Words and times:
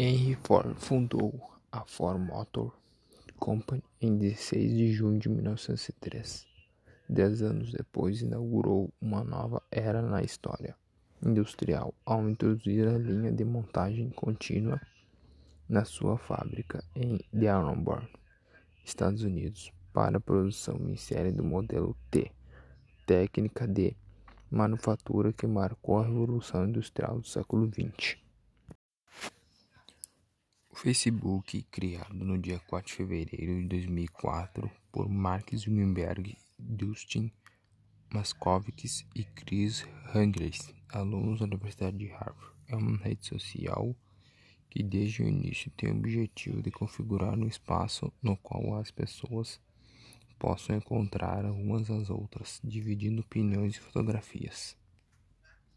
Henry 0.00 0.38
Ford 0.44 0.76
fundou 0.76 1.50
a 1.72 1.84
Ford 1.84 2.20
Motor 2.20 2.72
Company 3.36 3.82
em 4.00 4.16
16 4.16 4.76
de 4.76 4.92
junho 4.92 5.18
de 5.18 5.28
1903. 5.28 6.46
Dez 7.08 7.42
anos 7.42 7.72
depois, 7.72 8.22
inaugurou 8.22 8.92
uma 9.00 9.24
nova 9.24 9.60
era 9.72 10.00
na 10.00 10.22
história 10.22 10.76
industrial 11.20 11.92
ao 12.06 12.28
introduzir 12.28 12.86
a 12.86 12.96
linha 12.96 13.32
de 13.32 13.44
montagem 13.44 14.08
contínua 14.10 14.80
na 15.68 15.84
sua 15.84 16.16
fábrica 16.16 16.84
em 16.94 17.18
Dearborn, 17.32 18.08
Estados 18.84 19.24
Unidos, 19.24 19.72
para 19.92 20.18
a 20.18 20.20
produção 20.20 20.76
em 20.88 20.94
série 20.94 21.32
do 21.32 21.42
modelo 21.42 21.96
T, 22.08 22.30
técnica 23.04 23.66
de 23.66 23.96
manufatura 24.48 25.32
que 25.32 25.48
marcou 25.48 25.98
a 25.98 26.04
revolução 26.04 26.68
industrial 26.68 27.18
do 27.18 27.26
século 27.26 27.68
XX. 27.68 28.27
O 30.78 30.80
Facebook, 30.80 31.60
criado 31.72 32.14
no 32.24 32.38
dia 32.38 32.60
4 32.60 32.86
de 32.86 32.96
fevereiro 32.98 33.62
de 33.62 33.66
2004 33.66 34.70
por 34.92 35.08
Mark 35.08 35.52
Zuckerberg, 35.52 36.38
Dustin 36.56 37.32
Moskovitz 38.14 39.04
e 39.12 39.24
Chris 39.24 39.84
Hughes, 40.14 40.72
alunos 40.88 41.40
da 41.40 41.46
Universidade 41.46 41.98
de 41.98 42.06
Harvard, 42.06 42.54
é 42.68 42.76
uma 42.76 42.96
rede 42.96 43.26
social 43.26 43.92
que 44.70 44.84
desde 44.84 45.24
o 45.24 45.28
início 45.28 45.68
tem 45.72 45.90
o 45.90 45.96
objetivo 45.96 46.62
de 46.62 46.70
configurar 46.70 47.36
um 47.36 47.48
espaço 47.48 48.12
no 48.22 48.36
qual 48.36 48.76
as 48.76 48.92
pessoas 48.92 49.60
possam 50.38 50.76
encontrar 50.76 51.44
umas 51.46 51.90
às 51.90 52.08
outras, 52.08 52.60
dividindo 52.62 53.22
opiniões 53.22 53.74
e 53.74 53.80
fotografias. 53.80 54.76